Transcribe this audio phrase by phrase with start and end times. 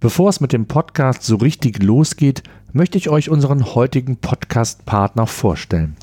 [0.00, 5.96] Bevor es mit dem Podcast so richtig losgeht, möchte ich euch unseren heutigen Podcast-Partner vorstellen.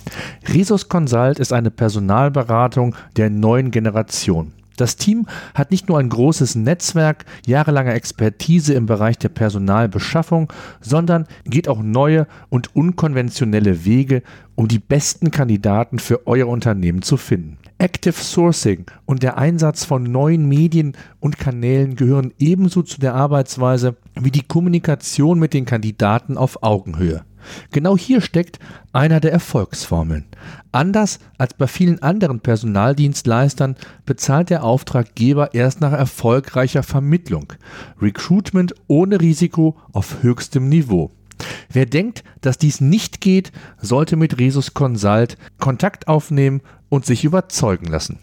[0.54, 4.52] Resus Consult ist eine Personalberatung der neuen Generation.
[4.76, 11.26] Das Team hat nicht nur ein großes Netzwerk, jahrelange Expertise im Bereich der Personalbeschaffung, sondern
[11.46, 14.24] geht auch neue und unkonventionelle Wege,
[14.56, 17.60] um die besten Kandidaten für euer Unternehmen zu finden.
[17.78, 23.98] Active Sourcing und der Einsatz von neuen Medien und Kanälen gehören ebenso zu der Arbeitsweise
[24.20, 27.26] wie die Kommunikation mit den Kandidaten auf Augenhöhe.
[27.72, 28.60] Genau hier steckt
[28.94, 30.26] einer der Erfolgsformeln.
[30.72, 37.54] Anders als bei vielen anderen Personaldienstleistern bezahlt der Auftraggeber erst nach erfolgreicher Vermittlung.
[38.02, 41.12] Recruitment ohne Risiko auf höchstem Niveau.
[41.72, 47.88] Wer denkt, dass dies nicht geht, sollte mit Resus Consult Kontakt aufnehmen und sich überzeugen
[47.88, 48.20] lassen.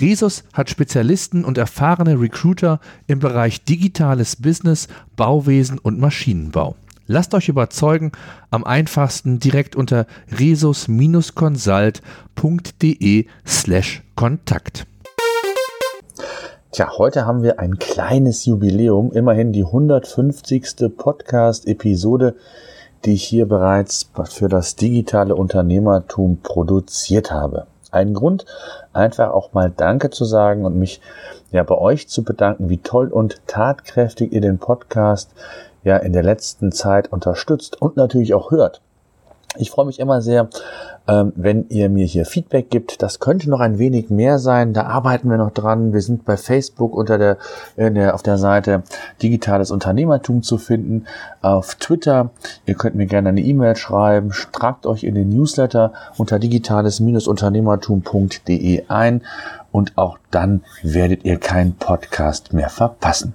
[0.00, 6.76] Resus hat Spezialisten und erfahrene Recruiter im Bereich digitales Business, Bauwesen und Maschinenbau.
[7.06, 8.12] Lasst euch überzeugen,
[8.50, 10.06] am einfachsten direkt unter
[10.38, 14.86] resus-consult.de slash Kontakt.
[16.74, 20.92] Tja, heute haben wir ein kleines Jubiläum, immerhin die 150.
[20.96, 22.34] Podcast-Episode,
[23.04, 27.68] die ich hier bereits für das digitale Unternehmertum produziert habe.
[27.92, 28.44] Ein Grund,
[28.92, 31.00] einfach auch mal Danke zu sagen und mich
[31.52, 35.30] ja bei euch zu bedanken, wie toll und tatkräftig ihr den Podcast
[35.84, 38.82] ja in der letzten Zeit unterstützt und natürlich auch hört.
[39.56, 40.48] Ich freue mich immer sehr,
[41.06, 43.00] ähm, wenn ihr mir hier Feedback gibt.
[43.02, 44.72] Das könnte noch ein wenig mehr sein.
[44.72, 45.92] Da arbeiten wir noch dran.
[45.92, 47.36] Wir sind bei Facebook unter der,
[47.76, 48.82] der, auf der Seite
[49.22, 51.06] Digitales Unternehmertum zu finden.
[51.42, 52.30] Auf Twitter.
[52.66, 54.32] Ihr könnt mir gerne eine E-Mail schreiben.
[54.52, 59.20] Tragt euch in den Newsletter unter digitales-unternehmertum.de ein.
[59.70, 63.34] Und auch dann werdet ihr keinen Podcast mehr verpassen.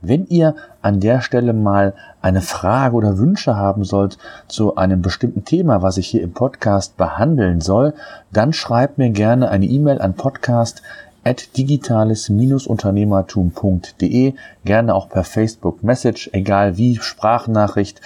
[0.00, 4.18] Wenn ihr an der Stelle mal eine Frage oder Wünsche haben sollt
[4.48, 7.94] zu einem bestimmten Thema, was ich hier im Podcast behandeln soll,
[8.32, 10.82] dann schreibt mir gerne eine E-Mail an podcast
[11.24, 18.00] at digitales-unternehmertum.de, gerne auch per Facebook Message, egal wie, Sprachnachricht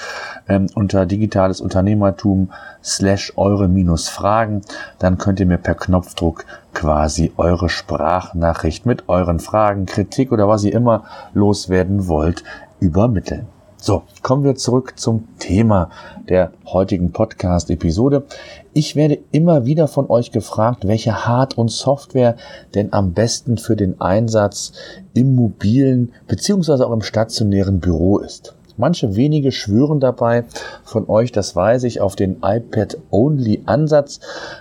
[0.48, 2.50] ähm, unter digitales Unternehmertum
[2.82, 4.62] slash eure minus Fragen,
[4.98, 10.64] dann könnt ihr mir per Knopfdruck quasi eure Sprachnachricht mit euren Fragen, Kritik oder was
[10.64, 12.44] ihr immer loswerden wollt,
[12.80, 13.46] übermitteln.
[13.80, 15.90] So, kommen wir zurück zum Thema
[16.28, 18.24] der heutigen Podcast-Episode.
[18.72, 22.34] Ich werde immer wieder von euch gefragt, welche Hard- und Software
[22.74, 24.72] denn am besten für den Einsatz
[25.14, 28.56] im mobilen beziehungsweise auch im stationären Büro ist.
[28.76, 30.44] Manche wenige schwören dabei
[30.82, 34.18] von euch, das weiß ich, auf den iPad-Only-Ansatz,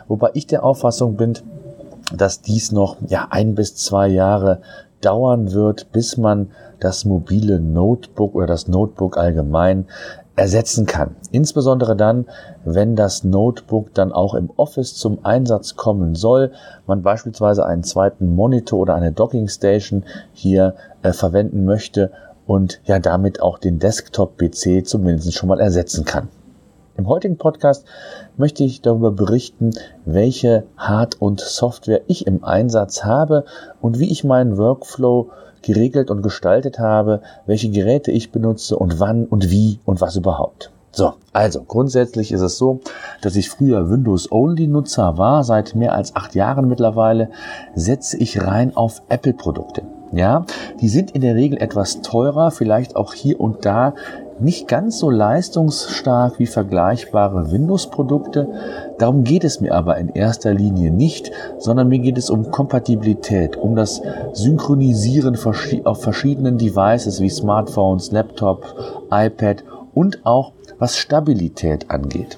[0.07, 1.33] wobei ich der Auffassung bin,
[2.15, 4.61] dass dies noch ja ein bis zwei Jahre
[5.01, 9.85] dauern wird, bis man das mobile Notebook oder das Notebook allgemein
[10.35, 11.15] ersetzen kann.
[11.31, 12.25] Insbesondere dann,
[12.63, 16.51] wenn das Notebook dann auch im Office zum Einsatz kommen soll,
[16.85, 20.03] man beispielsweise einen zweiten Monitor oder eine Dockingstation
[20.33, 22.11] hier äh, verwenden möchte
[22.45, 26.29] und ja damit auch den Desktop-PC zumindest schon mal ersetzen kann.
[26.97, 27.85] Im heutigen Podcast
[28.37, 29.69] möchte ich darüber berichten,
[30.05, 33.45] welche Hard- und Software ich im Einsatz habe
[33.81, 35.29] und wie ich meinen Workflow
[35.61, 40.71] geregelt und gestaltet habe, welche Geräte ich benutze und wann und wie und was überhaupt.
[40.91, 42.79] So, also grundsätzlich ist es so,
[43.21, 47.29] dass ich früher Windows-Only-Nutzer war, seit mehr als acht Jahren mittlerweile
[47.75, 49.83] setze ich rein auf Apple-Produkte.
[50.13, 50.45] Ja,
[50.81, 53.93] die sind in der Regel etwas teurer, vielleicht auch hier und da
[54.39, 58.47] nicht ganz so leistungsstark wie vergleichbare Windows-Produkte.
[58.97, 63.57] Darum geht es mir aber in erster Linie nicht, sondern mir geht es um Kompatibilität,
[63.57, 64.01] um das
[64.33, 65.37] Synchronisieren
[65.83, 68.75] auf verschiedenen Devices wie Smartphones, Laptop,
[69.11, 69.63] iPad
[69.93, 72.37] und auch was Stabilität angeht.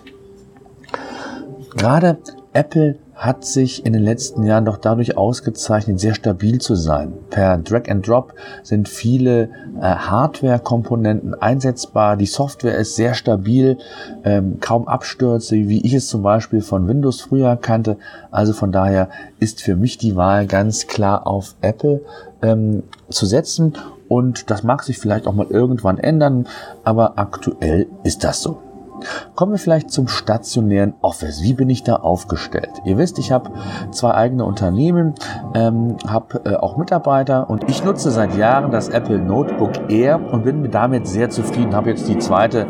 [1.75, 2.17] Gerade
[2.53, 7.11] Apple hat sich in den letzten Jahren doch dadurch ausgezeichnet, sehr stabil zu sein.
[7.29, 8.33] Per Drag and Drop
[8.63, 12.15] sind viele äh, Hardware-Komponenten einsetzbar.
[12.15, 13.77] Die Software ist sehr stabil,
[14.23, 17.97] ähm, kaum Abstürze, wie ich es zum Beispiel von Windows früher kannte.
[18.31, 22.01] Also von daher ist für mich die Wahl ganz klar auf Apple
[22.41, 23.73] ähm, zu setzen.
[24.07, 26.47] Und das mag sich vielleicht auch mal irgendwann ändern,
[26.85, 28.68] aber aktuell ist das so.
[29.35, 31.43] Kommen wir vielleicht zum stationären Office.
[31.43, 32.71] Wie bin ich da aufgestellt?
[32.85, 33.51] Ihr wisst, ich habe
[33.91, 35.15] zwei eigene Unternehmen,
[35.53, 40.43] ähm, habe äh, auch Mitarbeiter und ich nutze seit Jahren das Apple Notebook Air und
[40.43, 41.75] bin damit sehr zufrieden.
[41.75, 42.67] Habe jetzt die zweite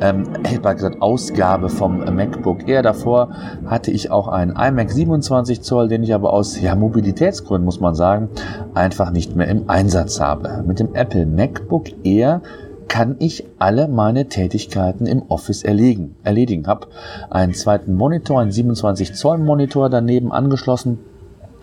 [0.00, 2.82] ähm, gesagt, Ausgabe vom MacBook Air.
[2.82, 3.30] Davor
[3.66, 7.94] hatte ich auch einen iMac 27 Zoll, den ich aber aus ja, Mobilitätsgründen, muss man
[7.94, 8.28] sagen,
[8.74, 10.62] einfach nicht mehr im Einsatz habe.
[10.66, 12.42] Mit dem Apple MacBook Air
[12.88, 16.16] kann ich alle meine Tätigkeiten im Office erledigen.
[16.24, 16.66] erledigen.
[16.66, 16.88] Habe
[17.30, 20.98] einen zweiten Monitor, einen 27 Zoll Monitor daneben angeschlossen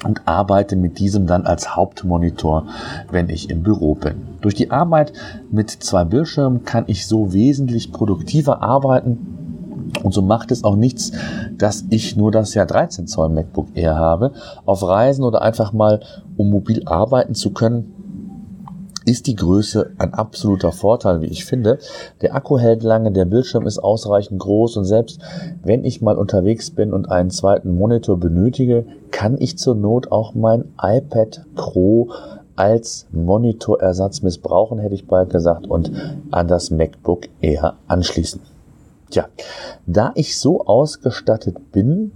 [0.04, 2.68] und arbeite mit diesem dann als Hauptmonitor,
[3.12, 4.16] wenn ich im Büro bin.
[4.42, 5.13] Durch die Arbeit
[5.51, 9.39] mit zwei Bildschirmen kann ich so wesentlich produktiver arbeiten
[10.04, 11.12] und so macht es auch nichts,
[11.57, 14.31] dass ich nur das Jahr 13 Zoll MacBook Air habe.
[14.66, 16.01] Auf Reisen oder einfach mal,
[16.38, 17.94] um mobil arbeiten zu können,
[19.10, 21.80] ist die Größe ein absoluter Vorteil, wie ich finde.
[22.22, 25.20] Der Akku hält lange, der Bildschirm ist ausreichend groß und selbst
[25.64, 30.36] wenn ich mal unterwegs bin und einen zweiten Monitor benötige, kann ich zur Not auch
[30.36, 32.10] mein iPad Pro
[32.56, 35.92] als Monitorersatz missbrauchen, hätte ich bald gesagt, und
[36.30, 38.42] an das MacBook Air anschließen.
[39.10, 39.28] Tja,
[39.88, 42.12] da ich so ausgestattet bin,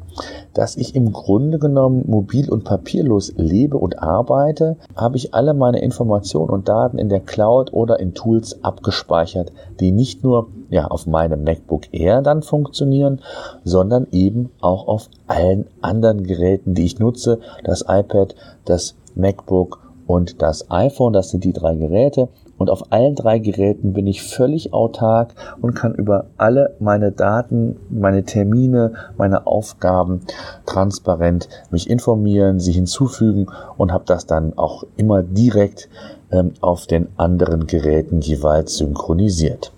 [0.54, 5.81] dass ich im Grunde genommen mobil und papierlos lebe und arbeite, habe ich alle meine
[5.81, 11.07] Informationen und Daten in der Cloud oder in Tools abgespeichert, die nicht nur ja, auf
[11.07, 13.22] meinem MacBook Air dann funktionieren,
[13.63, 18.36] sondern eben auch auf allen anderen Geräten, die ich nutze, das iPad,
[18.66, 22.30] das MacBook und das iPhone, das sind die drei Geräte
[22.63, 27.75] und auf allen drei Geräten bin ich völlig autark und kann über alle meine Daten,
[27.89, 30.21] meine Termine, meine Aufgaben
[30.65, 35.89] transparent mich informieren, sie hinzufügen und habe das dann auch immer direkt
[36.31, 39.74] ähm, auf den anderen Geräten jeweils synchronisiert.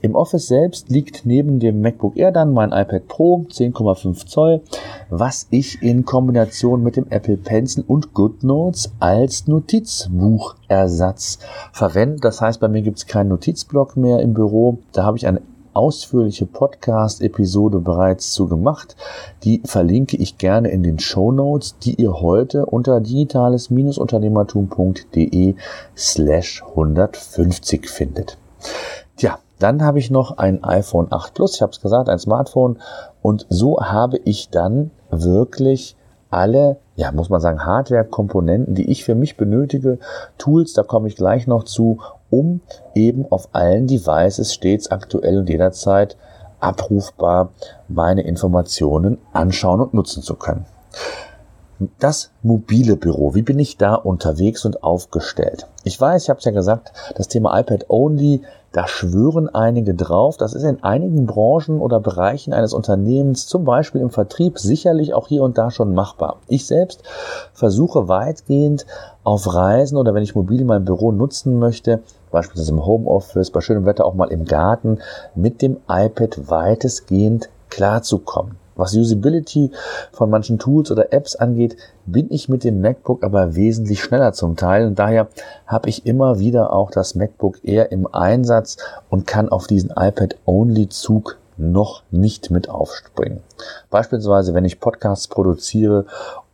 [0.00, 4.60] Im Office selbst liegt neben dem MacBook Air dann mein iPad Pro 10,5 Zoll,
[5.10, 11.38] was ich in Kombination mit dem Apple Pencil und GoodNotes als Notizbuchersatz
[11.72, 12.20] verwende.
[12.20, 14.78] Das heißt, bei mir gibt es keinen Notizblock mehr im Büro.
[14.92, 15.40] Da habe ich eine
[15.74, 18.96] ausführliche Podcast-Episode bereits zu gemacht.
[19.42, 25.54] Die verlinke ich gerne in den Show Notes, die ihr heute unter digitales-unternehmertum.de
[25.96, 28.38] slash 150 findet.
[29.16, 32.78] Tja, dann habe ich noch ein iPhone 8 Plus, ich habe es gesagt, ein Smartphone.
[33.22, 35.96] Und so habe ich dann wirklich
[36.30, 39.98] alle, ja, muss man sagen, Hardware-Komponenten, die ich für mich benötige,
[40.36, 42.60] Tools, da komme ich gleich noch zu, um
[42.94, 46.16] eben auf allen Devices stets aktuell und jederzeit
[46.58, 47.50] abrufbar
[47.88, 50.66] meine Informationen anschauen und nutzen zu können.
[51.98, 55.66] Das mobile Büro, wie bin ich da unterwegs und aufgestellt?
[55.82, 60.36] Ich weiß, ich habe es ja gesagt, das Thema iPad Only, da schwören einige drauf.
[60.36, 65.28] Das ist in einigen Branchen oder Bereichen eines Unternehmens, zum Beispiel im Vertrieb, sicherlich auch
[65.28, 66.38] hier und da schon machbar.
[66.46, 67.02] Ich selbst
[67.52, 68.86] versuche weitgehend
[69.24, 73.84] auf Reisen oder wenn ich mobil mein Büro nutzen möchte, beispielsweise im Homeoffice, bei schönem
[73.86, 74.98] Wetter auch mal im Garten,
[75.34, 78.63] mit dem iPad weitestgehend klarzukommen.
[78.76, 79.70] Was Usability
[80.12, 81.76] von manchen Tools oder Apps angeht,
[82.06, 85.28] bin ich mit dem MacBook aber wesentlich schneller zum Teil und daher
[85.66, 88.76] habe ich immer wieder auch das MacBook Air im Einsatz
[89.08, 93.40] und kann auf diesen iPad-Only-Zug noch nicht mit aufspringen.
[93.90, 96.06] Beispielsweise, wenn ich Podcasts produziere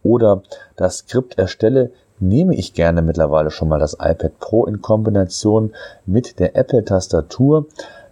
[0.03, 0.43] oder
[0.77, 5.73] das Skript erstelle, nehme ich gerne mittlerweile schon mal das iPad Pro in Kombination
[6.05, 7.67] mit der Apple-Tastatur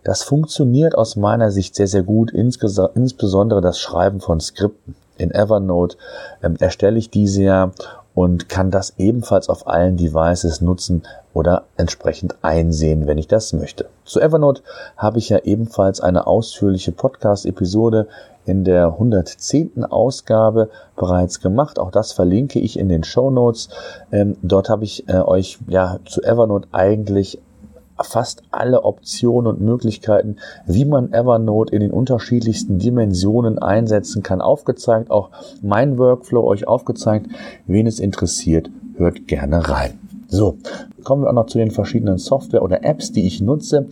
[0.04, 4.94] das funktioniert aus meiner Sicht sehr, sehr gut, insbesondere das Schreiben von Skripten.
[5.16, 5.96] In Evernote
[6.42, 7.72] ähm, erstelle ich diese ja
[8.14, 11.02] und kann das ebenfalls auf allen Devices nutzen
[11.34, 13.86] oder entsprechend einsehen, wenn ich das möchte.
[14.04, 14.62] Zu Evernote
[14.96, 18.08] habe ich ja ebenfalls eine ausführliche Podcast-Episode
[18.44, 19.84] in der 110.
[19.84, 21.78] Ausgabe bereits gemacht.
[21.78, 23.68] Auch das verlinke ich in den Show Notes.
[24.10, 27.40] Ähm, dort habe ich äh, euch ja zu Evernote eigentlich
[28.02, 30.36] fast alle Optionen und Möglichkeiten,
[30.66, 35.10] wie man Evernote in den unterschiedlichsten Dimensionen einsetzen kann, aufgezeigt.
[35.10, 35.30] Auch
[35.62, 37.26] mein Workflow euch aufgezeigt.
[37.66, 39.98] Wen es interessiert, hört gerne rein.
[40.30, 40.58] So,
[41.04, 43.86] kommen wir auch noch zu den verschiedenen Software oder Apps, die ich nutze.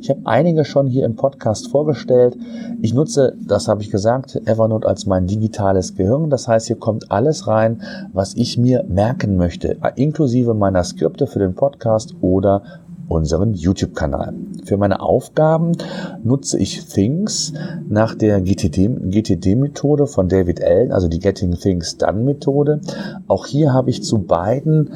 [0.00, 2.34] Ich habe einige schon hier im Podcast vorgestellt.
[2.80, 6.30] Ich nutze, das habe ich gesagt, Evernote als mein digitales Gehirn.
[6.30, 7.82] Das heißt, hier kommt alles rein,
[8.14, 12.62] was ich mir merken möchte, inklusive meiner Skripte für den Podcast oder
[13.12, 14.34] unseren YouTube-Kanal.
[14.64, 15.72] Für meine Aufgaben
[16.24, 17.52] nutze ich Things
[17.88, 22.80] nach der GTD-Methode von David Allen, also die Getting Things Done-Methode.
[23.28, 24.90] Auch hier habe ich zu beiden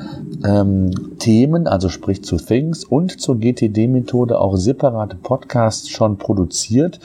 [0.44, 7.00] ähm, Themen, also sprich zu Things und zur GTD-Methode auch separate Podcasts schon produziert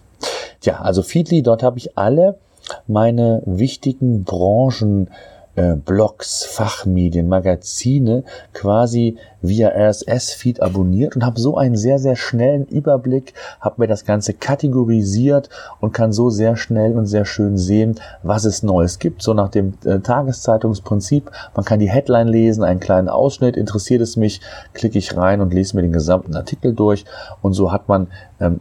[0.62, 2.38] Ja, also Feedly, dort habe ich alle
[2.86, 5.10] meine wichtigen Branchen
[5.54, 12.64] äh, Blogs, Fachmedien, Magazine quasi via RSS-Feed abonniert und habe so einen sehr, sehr schnellen
[12.66, 15.48] Überblick, habe mir das Ganze kategorisiert
[15.80, 19.22] und kann so sehr schnell und sehr schön sehen, was es Neues gibt.
[19.22, 21.30] So nach dem äh, Tageszeitungsprinzip.
[21.54, 23.56] Man kann die Headline lesen, einen kleinen Ausschnitt.
[23.56, 24.40] Interessiert es mich,
[24.72, 27.04] klicke ich rein und lese mir den gesamten Artikel durch.
[27.42, 28.08] Und so hat man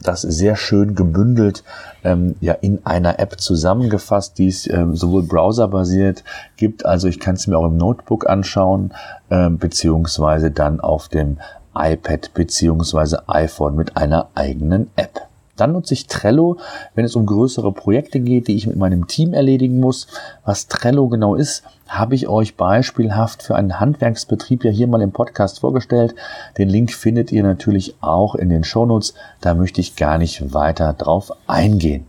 [0.04, 1.64] das sehr schön gebündelt
[2.04, 6.24] ähm, ja in einer App zusammengefasst, die es ähm, sowohl browserbasiert
[6.58, 8.94] gibt, also ich kann es mir auch im Notebook anschauen,
[9.30, 11.38] ähm, beziehungsweise dann auf dem
[11.76, 15.31] iPad beziehungsweise iPhone mit einer eigenen App.
[15.56, 16.58] Dann nutze ich Trello,
[16.96, 20.08] wenn es um größere Projekte geht, die ich mit meinem Team erledigen muss.
[20.46, 25.12] Was Trello genau ist, habe ich euch beispielhaft für einen Handwerksbetrieb ja hier mal im
[25.12, 26.16] Podcast vorgestellt.
[26.58, 29.14] Den Link findet ihr natürlich auch in den Shownotes.
[29.42, 32.06] Da möchte ich gar nicht weiter drauf eingehen.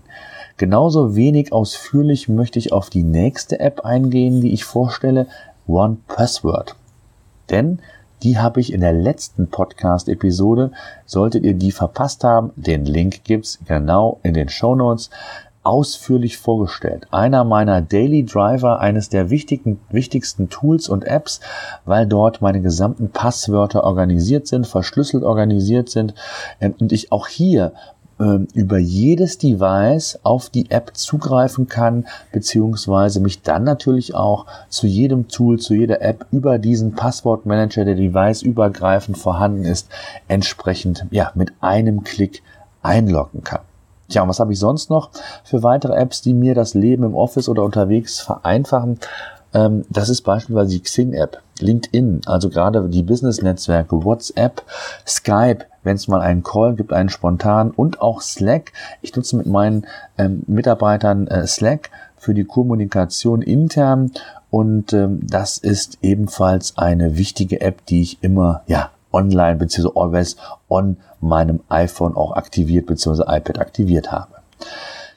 [0.56, 5.26] Genauso wenig ausführlich möchte ich auf die nächste App eingehen, die ich vorstelle,
[5.66, 6.76] One Password.
[7.50, 7.80] Denn
[8.22, 10.72] die habe ich in der letzten Podcast-Episode.
[11.06, 15.10] Solltet ihr die verpasst haben, den Link gibt's genau in den Show Notes
[15.64, 17.06] ausführlich vorgestellt.
[17.12, 21.40] Einer meiner Daily Driver, eines der wichtigen, wichtigsten Tools und Apps,
[21.84, 26.14] weil dort meine gesamten Passwörter organisiert sind, verschlüsselt organisiert sind
[26.60, 27.72] ähm, und ich auch hier
[28.54, 35.28] über jedes Device auf die App zugreifen kann, beziehungsweise mich dann natürlich auch zu jedem
[35.28, 39.88] Tool, zu jeder App über diesen Passwortmanager, der device übergreifend vorhanden ist,
[40.28, 42.42] entsprechend ja, mit einem Klick
[42.82, 43.60] einloggen kann.
[44.08, 45.10] Tja, und was habe ich sonst noch
[45.42, 48.98] für weitere Apps, die mir das Leben im Office oder unterwegs vereinfachen?
[49.54, 54.62] Ähm, das ist beispielsweise die Xing-App, LinkedIn, also gerade die Business-Netzwerke, WhatsApp,
[55.06, 58.72] Skype, wenn es mal einen Call gibt, einen spontan und auch Slack.
[59.00, 59.86] Ich nutze mit meinen
[60.18, 64.12] ähm, Mitarbeitern äh, Slack für die Kommunikation intern
[64.50, 69.88] und ähm, das ist ebenfalls eine wichtige App, die ich immer ja online bzw.
[69.94, 70.36] always
[70.68, 73.22] on meinem iPhone auch aktiviert bzw.
[73.22, 74.32] iPad aktiviert habe.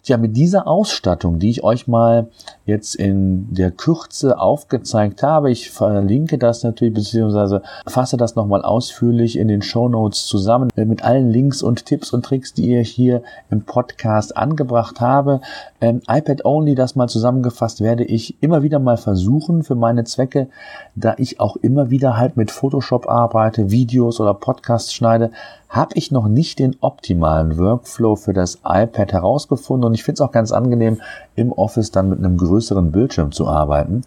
[0.03, 2.27] Ja, mit dieser Ausstattung, die ich euch mal
[2.65, 9.37] jetzt in der Kürze aufgezeigt habe, ich verlinke das natürlich, beziehungsweise fasse das nochmal ausführlich
[9.37, 12.81] in den Show Notes zusammen äh, mit allen Links und Tipps und Tricks, die ihr
[12.81, 15.41] hier im Podcast angebracht habe.
[15.79, 20.47] Ähm, iPad Only, das mal zusammengefasst, werde ich immer wieder mal versuchen für meine Zwecke,
[20.95, 25.29] da ich auch immer wieder halt mit Photoshop arbeite, Videos oder Podcasts schneide,
[25.75, 30.21] habe ich noch nicht den optimalen Workflow für das iPad herausgefunden und ich finde es
[30.21, 31.01] auch ganz angenehm,
[31.35, 34.03] im Office dann mit einem größeren Bildschirm zu arbeiten.